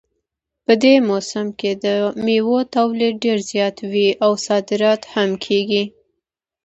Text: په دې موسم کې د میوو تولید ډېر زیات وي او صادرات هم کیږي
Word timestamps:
په 0.65 0.73
دې 0.83 0.95
موسم 1.09 1.45
کې 1.59 1.71
د 1.83 1.85
میوو 2.25 2.57
تولید 2.75 3.13
ډېر 3.23 3.39
زیات 3.51 3.77
وي 3.91 4.09
او 4.25 4.31
صادرات 4.45 5.01
هم 5.13 5.29
کیږي 5.45 5.83